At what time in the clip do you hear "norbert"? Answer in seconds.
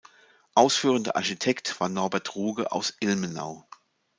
1.87-2.33